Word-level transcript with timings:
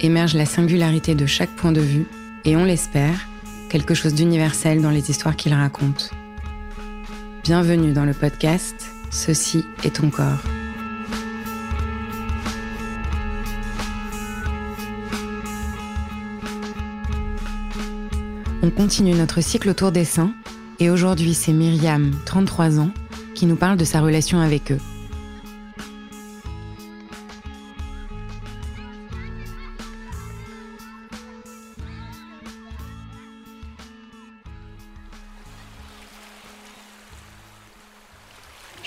émerge 0.00 0.34
la 0.34 0.46
singularité 0.46 1.14
de 1.14 1.26
chaque 1.26 1.50
point 1.50 1.72
de 1.72 1.80
vue 1.80 2.06
et 2.44 2.56
on 2.56 2.64
l'espère, 2.64 3.28
quelque 3.68 3.94
chose 3.94 4.14
d'universel 4.14 4.80
dans 4.80 4.90
les 4.90 5.10
histoires 5.10 5.36
qu'il 5.36 5.54
raconte. 5.54 6.10
Bienvenue 7.44 7.92
dans 7.92 8.04
le 8.04 8.14
podcast 8.14 8.74
Ceci 9.10 9.64
est 9.84 9.96
ton 9.96 10.10
corps. 10.10 10.42
On 18.62 18.70
continue 18.70 19.14
notre 19.14 19.40
cycle 19.40 19.70
autour 19.70 19.90
des 19.90 20.04
seins 20.04 20.32
et 20.78 20.90
aujourd'hui 20.90 21.34
c'est 21.34 21.52
Myriam, 21.52 22.12
33 22.24 22.78
ans, 22.78 22.90
qui 23.34 23.46
nous 23.46 23.56
parle 23.56 23.76
de 23.76 23.84
sa 23.84 24.00
relation 24.00 24.40
avec 24.40 24.70
eux. 24.70 24.78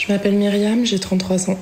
Je 0.05 0.11
m'appelle 0.11 0.33
Myriam, 0.33 0.85
j'ai 0.85 0.99
33 0.99 1.49
ans. 1.49 1.59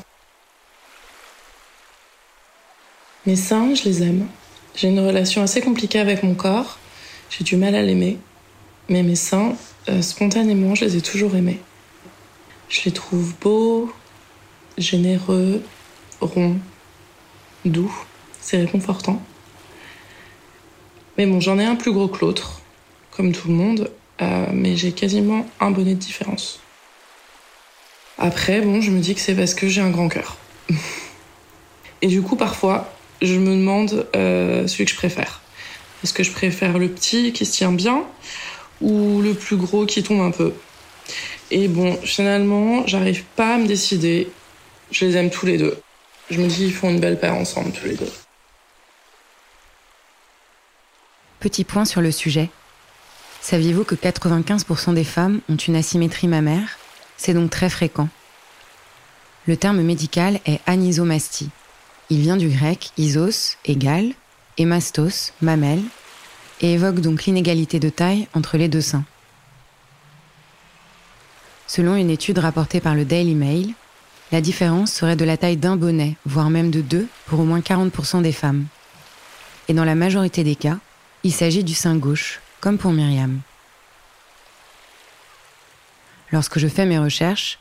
Mes 3.28 3.36
seins, 3.36 3.76
je 3.76 3.84
les 3.84 4.02
aime. 4.02 4.26
J'ai 4.74 4.88
une 4.88 5.00
relation 5.00 5.44
assez 5.44 5.62
compliquée 5.62 6.00
avec 6.00 6.24
mon 6.24 6.34
corps. 6.34 6.80
J'ai 7.30 7.44
du 7.44 7.56
mal 7.56 7.76
à 7.76 7.84
l'aimer. 7.84 8.18
Mais 8.90 9.04
mes 9.04 9.16
seins, 9.16 9.56
euh, 9.90 10.02
spontanément, 10.02 10.74
je 10.74 10.86
les 10.86 10.98
ai 10.98 11.02
toujours 11.02 11.36
aimés. 11.36 11.60
Je 12.68 12.82
les 12.86 12.92
trouve 12.92 13.36
beaux, 13.40 13.94
généreux, 14.76 15.62
ronds, 16.20 16.58
doux. 17.64 17.94
C'est 18.40 18.58
réconfortant. 18.58 19.22
Mais 21.20 21.28
bon, 21.28 21.40
j'en 21.42 21.60
ai 21.60 21.66
un 21.66 21.76
plus 21.76 21.92
gros 21.92 22.08
que 22.08 22.26
l'autre, 22.26 22.64
comme 23.12 23.34
tout 23.34 23.50
le 23.50 23.54
monde. 23.54 23.92
Euh, 24.20 24.48
mais 24.52 24.76
j'ai 24.78 24.94
quasiment 24.94 25.46
un 25.60 25.70
bonnet 25.70 25.94
de 25.94 26.00
différence. 26.00 26.60
Après, 28.24 28.62
bon, 28.62 28.82
je 28.82 28.92
me 28.92 29.00
dis 29.00 29.16
que 29.16 29.20
c'est 29.20 29.34
parce 29.34 29.56
que 29.56 29.68
j'ai 29.68 29.82
un 29.82 29.90
grand 29.90 30.08
cœur. 30.08 30.38
Et 32.04 32.08
du 32.08 32.22
coup, 32.22 32.36
parfois, 32.36 32.94
je 33.20 33.34
me 33.34 33.56
demande 33.56 34.08
euh, 34.16 34.68
celui 34.68 34.86
que 34.86 34.92
je 34.92 34.96
préfère. 34.96 35.42
Est-ce 36.04 36.14
que 36.14 36.22
je 36.22 36.32
préfère 36.32 36.78
le 36.78 36.88
petit 36.88 37.34
qui 37.34 37.48
se 37.48 37.54
tient 37.54 37.72
bien 37.72 38.04
ou 38.80 39.24
le 39.24 39.34
plus 39.34 39.56
gros 39.56 39.88
qui 39.88 40.04
tombe 40.04 40.22
un 40.22 40.30
peu? 40.30 40.54
Et 41.50 41.68
bon, 41.68 41.98
finalement, 42.04 42.86
j'arrive 42.86 43.24
pas 43.36 43.56
à 43.56 43.58
me 43.58 43.66
décider. 43.66 44.30
Je 44.92 45.06
les 45.06 45.18
aime 45.18 45.32
tous 45.32 45.48
les 45.48 45.58
deux. 45.58 45.80
Je 46.30 46.40
me 46.40 46.48
dis, 46.48 46.66
ils 46.66 46.74
font 46.74 46.92
une 46.92 47.00
belle 47.00 47.20
paire 47.20 47.34
ensemble, 47.34 47.72
tous 47.72 47.88
les 47.88 47.96
deux. 47.96 48.12
Petit 51.40 51.64
point 51.64 51.86
sur 51.86 52.02
le 52.02 52.12
sujet. 52.12 52.52
Saviez-vous 53.42 53.84
que 53.84 53.96
95% 53.96 54.94
des 54.94 55.04
femmes 55.04 55.42
ont 55.50 55.56
une 55.56 55.76
asymétrie 55.76 56.28
mammaire? 56.28 56.78
C'est 57.22 57.36
donc 57.36 57.52
très 57.52 57.70
fréquent. 57.70 58.10
Le 59.46 59.56
terme 59.56 59.82
médical 59.82 60.40
est 60.48 60.60
anisomastie. 60.66 61.52
Il 62.10 62.22
vient 62.22 62.36
du 62.36 62.50
grec 62.50 62.92
isos, 62.98 63.58
égal, 63.64 64.14
et 64.58 64.66
mastos, 64.66 65.32
mamelle, 65.40 65.84
et 66.62 66.74
évoque 66.74 67.00
donc 67.00 67.26
l'inégalité 67.26 67.80
de 67.80 67.90
taille 67.90 68.28
entre 68.34 68.58
les 68.58 68.68
deux 68.68 68.82
seins. 68.82 69.06
Selon 71.68 71.96
une 71.96 72.10
étude 72.10 72.40
rapportée 72.40 72.82
par 72.82 72.96
le 72.96 73.06
Daily 73.06 73.36
Mail, 73.36 73.74
la 74.32 74.42
différence 74.42 74.92
serait 74.92 75.16
de 75.16 75.26
la 75.26 75.38
taille 75.38 75.58
d'un 75.58 75.76
bonnet, 75.76 76.16
voire 76.26 76.50
même 76.50 76.72
de 76.72 76.82
deux, 76.82 77.08
pour 77.28 77.40
au 77.40 77.44
moins 77.44 77.60
40% 77.60 78.24
des 78.24 78.32
femmes. 78.32 78.66
Et 79.68 79.76
dans 79.76 79.86
la 79.86 79.96
majorité 79.96 80.44
des 80.44 80.56
cas, 80.56 80.80
il 81.24 81.32
s'agit 81.32 81.64
du 81.64 81.76
sein 81.76 81.98
gauche, 81.98 82.42
comme 82.62 82.80
pour 82.80 82.92
Myriam. 82.92 83.42
Lorsque 86.32 86.60
je 86.60 86.68
fais 86.68 86.86
mes 86.86 87.00
recherches, 87.00 87.60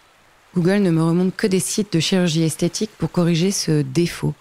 Google 0.55 0.79
ne 0.79 0.91
me 0.91 1.03
remonte 1.03 1.37
que 1.37 1.47
des 1.47 1.61
sites 1.61 1.93
de 1.93 2.01
chirurgie 2.01 2.43
esthétique 2.43 2.91
pour 2.99 3.11
corriger 3.11 3.51
ce 3.51 3.83
défaut. 3.83 4.35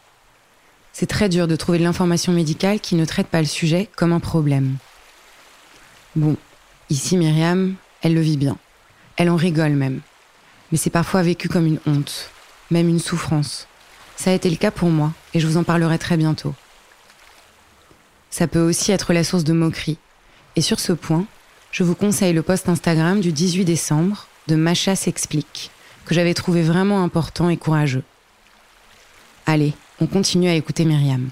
C'est 0.94 1.08
très 1.08 1.30
dur 1.30 1.48
de 1.48 1.56
trouver 1.56 1.78
de 1.80 1.84
l'information 1.84 2.34
médicale 2.34 2.80
qui 2.80 2.96
ne 2.96 3.06
traite 3.06 3.28
pas 3.28 3.42
le 3.42 3.48
sujet 3.48 3.90
comme 3.96 4.14
un 4.14 4.20
problème. 4.20 4.78
Bon, 6.16 6.36
ici 6.90 7.16
Myriam, 7.18 7.76
elle 8.02 8.14
le 8.14 8.22
vit 8.22 8.38
bien. 8.38 8.58
Elle 9.18 9.30
en 9.30 9.36
rigole 9.36 9.74
même. 9.74 10.02
Mais 10.72 10.78
c'est 10.78 10.90
parfois 10.90 11.22
vécu 11.22 11.50
comme 11.50 11.66
une 11.66 11.80
honte, 11.86 12.32
même 12.72 12.90
une 12.90 13.00
souffrance. 13.00 13.68
Ça 14.16 14.32
a 14.32 14.34
été 14.34 14.50
le 14.50 14.56
cas 14.58 14.72
pour 14.72 14.90
moi, 14.90 15.14
et 15.34 15.40
je 15.40 15.48
vous 15.48 15.58
en 15.58 15.64
parlerai 15.64 15.98
très 15.98 16.18
bientôt. 16.18 16.54
Ça 18.30 18.48
peut 18.48 18.62
aussi 18.62 18.92
être 18.92 19.14
la 19.14 19.24
source 19.24 19.44
de 19.44 19.54
moqueries. 19.54 19.98
Et 20.56 20.62
sur 20.62 20.80
ce 20.80 20.94
point, 20.94 21.26
je 21.72 21.84
vous 21.84 21.96
conseille 21.96 22.34
le 22.34 22.42
post 22.42 22.70
Instagram 22.70 23.20
du 23.20 23.32
18 23.32 23.66
décembre 23.66 24.28
de 24.48 24.56
Macha 24.56 24.96
s'explique, 24.96 25.72
que 26.06 26.16
j'avais 26.16 26.34
trouvé 26.34 26.62
vraiment 26.62 27.04
important 27.04 27.50
et 27.50 27.58
courageux. 27.58 28.04
Allez, 29.46 29.74
on 30.02 30.08
continue 30.08 30.50
à 30.50 30.56
écouter 30.56 30.86
Myriam. 30.86 31.30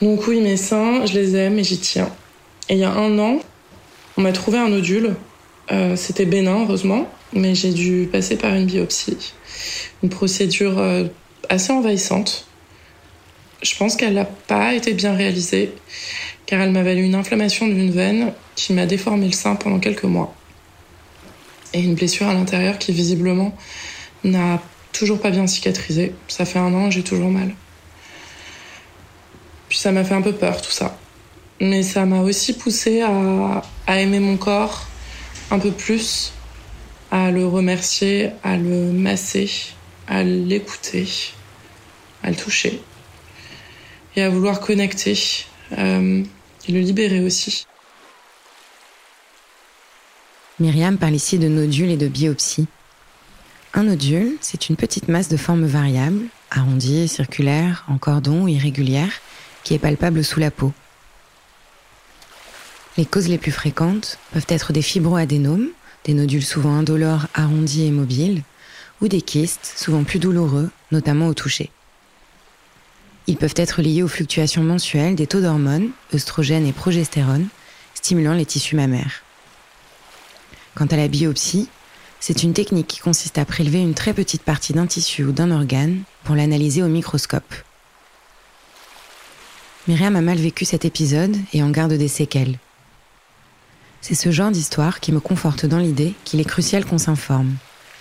Donc 0.00 0.26
oui, 0.28 0.40
mes 0.40 0.56
seins, 0.56 1.06
je 1.06 1.14
les 1.14 1.34
aime 1.34 1.58
et 1.58 1.64
j'y 1.64 1.78
tiens. 1.78 2.10
Et 2.68 2.74
il 2.74 2.80
y 2.80 2.84
a 2.84 2.92
un 2.92 3.18
an, 3.18 3.40
on 4.16 4.22
m'a 4.22 4.32
trouvé 4.32 4.58
un 4.58 4.68
nodule. 4.68 5.16
Euh, 5.70 5.96
c'était 5.96 6.24
bénin, 6.24 6.62
heureusement, 6.62 7.10
mais 7.32 7.54
j'ai 7.54 7.72
dû 7.72 8.08
passer 8.10 8.36
par 8.36 8.54
une 8.54 8.66
biopsie. 8.66 9.34
Une 10.02 10.08
procédure 10.08 10.78
euh, 10.78 11.04
assez 11.48 11.72
envahissante. 11.72 12.46
Je 13.62 13.76
pense 13.76 13.96
qu'elle 13.96 14.14
n'a 14.14 14.24
pas 14.24 14.74
été 14.74 14.94
bien 14.94 15.14
réalisée, 15.14 15.72
car 16.48 16.62
elle 16.62 16.72
m'a 16.72 16.82
valu 16.82 17.02
une 17.02 17.14
inflammation 17.14 17.66
d'une 17.66 17.90
veine 17.90 18.32
qui 18.56 18.72
m'a 18.72 18.86
déformé 18.86 19.26
le 19.26 19.32
sein 19.32 19.54
pendant 19.54 19.78
quelques 19.78 20.04
mois. 20.04 20.34
Et 21.74 21.80
une 21.80 21.94
blessure 21.94 22.26
à 22.26 22.32
l'intérieur 22.32 22.78
qui 22.78 22.90
visiblement 22.90 23.54
n'a 24.24 24.62
toujours 24.94 25.20
pas 25.20 25.30
bien 25.30 25.46
cicatrisé. 25.46 26.14
Ça 26.26 26.46
fait 26.46 26.58
un 26.58 26.72
an, 26.72 26.90
j'ai 26.90 27.02
toujours 27.02 27.28
mal. 27.28 27.54
Puis 29.68 29.76
ça 29.76 29.92
m'a 29.92 30.04
fait 30.04 30.14
un 30.14 30.22
peu 30.22 30.32
peur 30.32 30.62
tout 30.62 30.70
ça. 30.70 30.96
Mais 31.60 31.82
ça 31.82 32.06
m'a 32.06 32.22
aussi 32.22 32.54
poussé 32.54 33.02
à, 33.02 34.00
aimer 34.00 34.18
mon 34.18 34.38
corps 34.38 34.88
un 35.50 35.58
peu 35.58 35.70
plus, 35.70 36.32
à 37.10 37.30
le 37.30 37.46
remercier, 37.46 38.30
à 38.42 38.56
le 38.56 38.90
masser, 38.90 39.50
à 40.06 40.22
l'écouter, 40.22 41.06
à 42.22 42.30
le 42.30 42.36
toucher 42.36 42.80
et 44.16 44.22
à 44.22 44.30
vouloir 44.30 44.60
connecter 44.60 45.44
euh, 45.76 46.24
et 46.68 46.72
le 46.72 46.80
libérer 46.80 47.24
aussi. 47.24 47.66
Myriam 50.60 50.98
parle 50.98 51.14
ici 51.14 51.38
de 51.38 51.48
nodules 51.48 51.90
et 51.90 51.96
de 51.96 52.08
biopsie. 52.08 52.66
Un 53.74 53.84
nodule, 53.84 54.36
c'est 54.40 54.68
une 54.68 54.76
petite 54.76 55.08
masse 55.08 55.28
de 55.28 55.36
forme 55.36 55.66
variable, 55.66 56.26
arrondie, 56.50 57.08
circulaire, 57.08 57.84
en 57.88 57.98
cordon 57.98 58.44
ou 58.44 58.48
irrégulière, 58.48 59.12
qui 59.62 59.74
est 59.74 59.78
palpable 59.78 60.24
sous 60.24 60.40
la 60.40 60.50
peau. 60.50 60.72
Les 62.96 63.06
causes 63.06 63.28
les 63.28 63.38
plus 63.38 63.52
fréquentes 63.52 64.18
peuvent 64.32 64.46
être 64.48 64.72
des 64.72 64.82
fibroadénomes, 64.82 65.68
des 66.04 66.14
nodules 66.14 66.44
souvent 66.44 66.74
indolores, 66.74 67.26
arrondis 67.34 67.84
et 67.84 67.90
mobiles, 67.90 68.42
ou 69.00 69.08
des 69.08 69.22
kystes, 69.22 69.72
souvent 69.76 70.02
plus 70.02 70.18
douloureux, 70.18 70.70
notamment 70.90 71.28
au 71.28 71.34
toucher. 71.34 71.70
Ils 73.28 73.36
peuvent 73.36 73.54
être 73.56 73.82
liés 73.82 74.02
aux 74.02 74.08
fluctuations 74.08 74.64
mensuelles 74.64 75.14
des 75.14 75.26
taux 75.26 75.42
d'hormones, 75.42 75.90
œstrogènes 76.14 76.66
et 76.66 76.72
progestérone, 76.72 77.48
stimulant 77.94 78.32
les 78.32 78.46
tissus 78.46 78.74
mammaires. 78.74 79.22
Quant 80.74 80.86
à 80.86 80.96
la 80.96 81.08
biopsie, 81.08 81.68
c'est 82.20 82.42
une 82.42 82.54
technique 82.54 82.86
qui 82.86 83.00
consiste 83.00 83.36
à 83.36 83.44
prélever 83.44 83.80
une 83.80 83.92
très 83.92 84.14
petite 84.14 84.42
partie 84.42 84.72
d'un 84.72 84.86
tissu 84.86 85.24
ou 85.24 85.32
d'un 85.32 85.50
organe 85.50 86.00
pour 86.24 86.36
l'analyser 86.36 86.82
au 86.82 86.88
microscope. 86.88 87.54
Myriam 89.86 90.16
a 90.16 90.22
mal 90.22 90.38
vécu 90.38 90.64
cet 90.64 90.86
épisode 90.86 91.36
et 91.52 91.62
en 91.62 91.68
garde 91.68 91.92
des 91.92 92.08
séquelles. 92.08 92.58
C'est 94.00 94.14
ce 94.14 94.30
genre 94.30 94.50
d'histoire 94.50 95.00
qui 95.00 95.12
me 95.12 95.20
conforte 95.20 95.66
dans 95.66 95.78
l'idée 95.78 96.14
qu'il 96.24 96.40
est 96.40 96.44
crucial 96.44 96.86
qu'on 96.86 96.98
s'informe. 96.98 97.56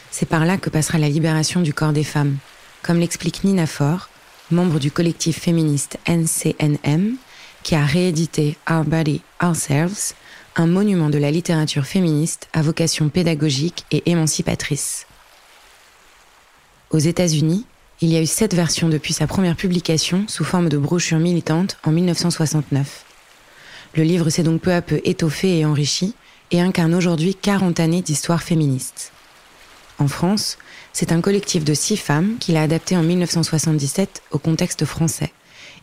C'est 0.09 0.29
par 0.29 0.45
là 0.45 0.57
que 0.57 0.69
passera 0.69 0.97
la 0.97 1.09
libération 1.09 1.59
du 1.59 1.73
corps 1.73 1.91
des 1.91 2.05
femmes, 2.05 2.37
comme 2.81 2.99
l'explique 2.99 3.43
Nina 3.43 3.65
Faure, 3.65 4.09
membre 4.51 4.79
du 4.79 4.91
collectif 4.91 5.39
féministe 5.39 5.97
NCNM, 6.07 7.15
qui 7.63 7.75
a 7.75 7.85
réédité 7.85 8.57
Our 8.69 8.83
Body, 8.83 9.21
Ourselves, 9.43 10.13
un 10.55 10.67
monument 10.67 11.09
de 11.09 11.17
la 11.17 11.31
littérature 11.31 11.85
féministe 11.85 12.47
à 12.53 12.61
vocation 12.61 13.09
pédagogique 13.09 13.85
et 13.91 14.09
émancipatrice. 14.09 15.05
Aux 16.89 16.99
États-Unis, 16.99 17.65
il 17.99 18.09
y 18.09 18.17
a 18.17 18.21
eu 18.21 18.27
sept 18.27 18.53
versions 18.53 18.89
depuis 18.89 19.13
sa 19.13 19.27
première 19.27 19.55
publication 19.55 20.25
sous 20.27 20.43
forme 20.43 20.69
de 20.69 20.77
brochure 20.77 21.19
militante 21.19 21.77
en 21.83 21.91
1969. 21.91 23.05
Le 23.95 24.03
livre 24.03 24.29
s'est 24.29 24.43
donc 24.43 24.61
peu 24.61 24.73
à 24.73 24.81
peu 24.81 25.01
étoffé 25.03 25.59
et 25.59 25.65
enrichi 25.65 26.13
et 26.51 26.61
incarne 26.61 26.95
aujourd'hui 26.95 27.35
40 27.35 27.79
années 27.79 28.01
d'histoire 28.01 28.43
féministe. 28.43 29.11
En 29.99 30.07
France, 30.07 30.57
c'est 30.93 31.11
un 31.11 31.21
collectif 31.21 31.63
de 31.63 31.73
six 31.73 31.97
femmes 31.97 32.37
qui 32.39 32.51
l'a 32.51 32.61
adapté 32.61 32.95
en 32.95 33.03
1977 33.03 34.21
au 34.31 34.37
contexte 34.37 34.85
français. 34.85 35.31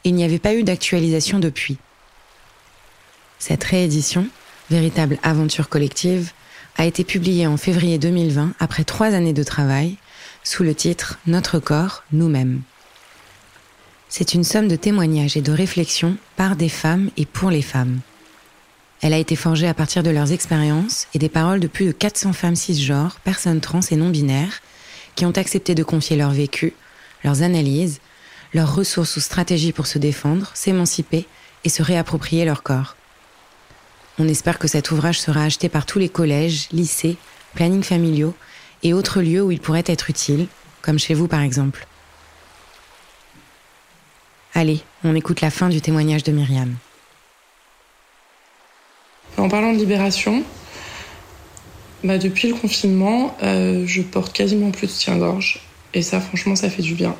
il 0.04 0.14
n'y 0.14 0.24
avait 0.24 0.38
pas 0.38 0.54
eu 0.54 0.62
d'actualisation 0.62 1.38
depuis. 1.38 1.78
Cette 3.38 3.64
réédition, 3.64 4.28
véritable 4.70 5.18
aventure 5.22 5.68
collective, 5.68 6.32
a 6.76 6.84
été 6.84 7.04
publiée 7.04 7.46
en 7.46 7.56
février 7.56 7.98
2020 7.98 8.54
après 8.58 8.84
trois 8.84 9.08
années 9.08 9.32
de 9.32 9.42
travail 9.42 9.96
sous 10.42 10.62
le 10.62 10.74
titre 10.74 11.18
Notre 11.26 11.58
corps, 11.58 12.04
nous-mêmes. 12.12 12.62
C'est 14.08 14.34
une 14.34 14.44
somme 14.44 14.68
de 14.68 14.76
témoignages 14.76 15.36
et 15.36 15.42
de 15.42 15.52
réflexions 15.52 16.16
par 16.36 16.54
des 16.54 16.68
femmes 16.68 17.10
et 17.16 17.26
pour 17.26 17.50
les 17.50 17.62
femmes. 17.62 18.00
Elle 19.04 19.12
a 19.12 19.18
été 19.18 19.36
forgée 19.36 19.68
à 19.68 19.74
partir 19.74 20.02
de 20.02 20.08
leurs 20.08 20.32
expériences 20.32 21.08
et 21.12 21.18
des 21.18 21.28
paroles 21.28 21.60
de 21.60 21.66
plus 21.66 21.84
de 21.84 21.92
400 21.92 22.32
femmes 22.32 22.56
cisgenres, 22.56 23.20
personnes 23.22 23.60
trans 23.60 23.82
et 23.90 23.96
non-binaires, 23.96 24.62
qui 25.14 25.26
ont 25.26 25.30
accepté 25.32 25.74
de 25.74 25.82
confier 25.82 26.16
leur 26.16 26.30
vécu, 26.30 26.72
leurs 27.22 27.42
analyses, 27.42 28.00
leurs 28.54 28.74
ressources 28.74 29.18
ou 29.18 29.20
stratégies 29.20 29.72
pour 29.72 29.86
se 29.86 29.98
défendre, 29.98 30.50
s'émanciper 30.54 31.26
et 31.64 31.68
se 31.68 31.82
réapproprier 31.82 32.46
leur 32.46 32.62
corps. 32.62 32.96
On 34.18 34.26
espère 34.26 34.58
que 34.58 34.68
cet 34.68 34.90
ouvrage 34.90 35.20
sera 35.20 35.44
acheté 35.44 35.68
par 35.68 35.84
tous 35.84 35.98
les 35.98 36.08
collèges, 36.08 36.68
lycées, 36.72 37.18
plannings 37.54 37.82
familiaux 37.82 38.34
et 38.82 38.94
autres 38.94 39.20
lieux 39.20 39.42
où 39.42 39.50
il 39.50 39.60
pourrait 39.60 39.84
être 39.84 40.08
utile, 40.08 40.46
comme 40.80 40.98
chez 40.98 41.12
vous 41.12 41.28
par 41.28 41.42
exemple. 41.42 41.86
Allez, 44.54 44.80
on 45.02 45.14
écoute 45.14 45.42
la 45.42 45.50
fin 45.50 45.68
du 45.68 45.82
témoignage 45.82 46.22
de 46.22 46.32
Myriam. 46.32 46.74
En 49.36 49.48
parlant 49.48 49.72
de 49.72 49.78
libération, 49.78 50.44
bah 52.04 52.18
depuis 52.18 52.48
le 52.48 52.54
confinement, 52.54 53.36
euh, 53.42 53.84
je 53.86 54.02
porte 54.02 54.32
quasiment 54.32 54.70
plus 54.70 54.86
de 54.86 54.92
soutien-gorge. 54.92 55.60
Et 55.92 56.02
ça, 56.02 56.20
franchement, 56.20 56.54
ça 56.54 56.70
fait 56.70 56.82
du 56.82 56.94
bien. 56.94 57.16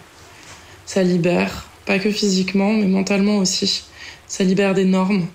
Ça 0.86 1.02
libère, 1.02 1.66
pas 1.86 1.98
que 1.98 2.10
physiquement, 2.10 2.72
mais 2.72 2.86
mentalement 2.86 3.38
aussi. 3.38 3.84
Ça 4.26 4.44
libère 4.44 4.74
des 4.74 4.84
normes. 4.84 5.26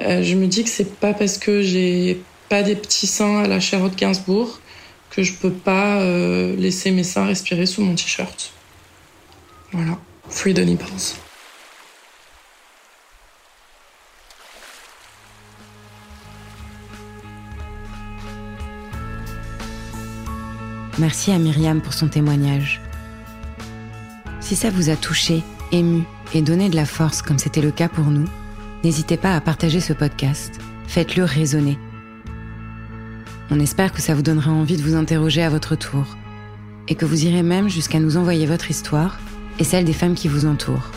Euh, 0.00 0.22
je 0.22 0.34
me 0.34 0.46
dis 0.46 0.64
que 0.64 0.70
c'est 0.70 0.96
pas 0.96 1.14
parce 1.14 1.38
que 1.38 1.62
j'ai 1.62 2.20
pas 2.48 2.62
des 2.62 2.76
petits 2.76 3.06
seins 3.06 3.44
à 3.44 3.46
la 3.46 3.60
Charlotte 3.60 3.96
Gainsbourg 3.96 4.60
que 5.10 5.22
je 5.22 5.32
peux 5.34 5.52
pas 5.52 6.00
euh, 6.00 6.56
laisser 6.56 6.90
mes 6.90 7.04
seins 7.04 7.26
respirer 7.26 7.66
sous 7.66 7.82
mon 7.82 7.94
t-shirt. 7.94 8.52
Voilà. 9.72 9.98
Free 10.28 10.54
the 10.54 10.60
nipples. 10.60 11.14
Merci 21.04 21.32
à 21.32 21.38
Myriam 21.38 21.82
pour 21.82 21.92
son 21.92 22.08
témoignage. 22.08 22.80
Si 24.40 24.56
ça 24.56 24.70
vous 24.70 24.88
a 24.88 24.96
touché, 24.96 25.42
ému 25.70 26.04
et 26.32 26.40
donné 26.40 26.70
de 26.70 26.76
la 26.76 26.86
force 26.86 27.20
comme 27.20 27.38
c'était 27.38 27.60
le 27.60 27.70
cas 27.70 27.90
pour 27.90 28.06
nous, 28.06 28.24
n'hésitez 28.82 29.18
pas 29.18 29.36
à 29.36 29.40
partager 29.42 29.80
ce 29.80 29.92
podcast. 29.92 30.58
Faites-le 30.86 31.24
résonner. 31.24 31.78
On 33.50 33.60
espère 33.60 33.92
que 33.92 34.00
ça 34.00 34.14
vous 34.14 34.22
donnera 34.22 34.50
envie 34.50 34.78
de 34.78 34.82
vous 34.82 34.94
interroger 34.94 35.42
à 35.42 35.50
votre 35.50 35.76
tour 35.76 36.16
et 36.88 36.94
que 36.94 37.04
vous 37.04 37.26
irez 37.26 37.42
même 37.42 37.68
jusqu'à 37.68 38.00
nous 38.00 38.16
envoyer 38.16 38.46
votre 38.46 38.70
histoire 38.70 39.18
et 39.58 39.64
celle 39.64 39.84
des 39.84 39.92
femmes 39.92 40.14
qui 40.14 40.28
vous 40.28 40.46
entourent. 40.46 40.90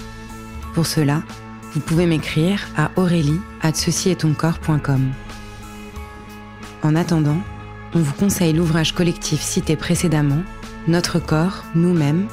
Pour 0.73 0.87
cela, 0.87 1.21
vous 1.73 1.81
pouvez 1.81 2.05
m'écrire 2.05 2.65
à 2.77 2.91
aurélie 2.95 3.41
at 3.61 3.73
En 6.81 6.95
attendant, 6.95 7.41
on 7.97 8.01
vous 8.01 8.13
conseille 8.13 8.53
l'ouvrage 8.53 8.93
collectif 8.93 9.41
cité 9.41 9.75
précédemment, 9.75 10.43
Notre 10.87 11.17
corps, 11.17 11.63
nous-mêmes, 11.73 12.27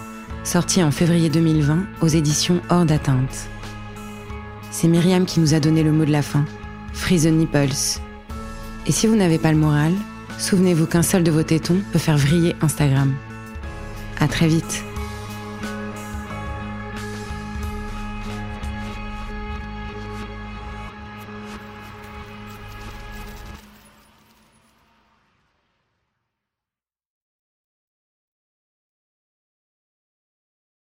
sorti 0.45 0.83
en 0.83 0.91
février 0.91 1.31
2020 1.31 1.87
aux 2.03 2.07
éditions 2.07 2.61
Hors 2.69 2.85
d'atteinte. 2.85 3.49
C'est 4.71 4.89
Myriam 4.89 5.25
qui 5.25 5.41
nous 5.41 5.55
a 5.55 5.61
donné 5.61 5.83
le 5.83 5.91
mot 5.91 6.05
de 6.05 6.13
la 6.13 6.21
fin, 6.21 6.45
Free 6.93 7.23
the 7.23 7.33
Nipples, 7.33 7.99
et 8.87 8.93
si 8.93 9.07
vous 9.07 9.17
n'avez 9.17 9.39
pas 9.39 9.53
le 9.53 9.59
moral, 9.59 9.93
souvenez-vous 10.39 10.85
qu'un 10.85 11.03
seul 11.03 11.23
de 11.23 11.31
vos 11.31 11.43
tétons 11.43 11.81
peut 11.93 11.99
faire 11.99 12.19
vriller 12.19 12.55
Instagram. 12.61 13.15
À 14.21 14.29
très 14.29 14.47
vite. 14.47 14.85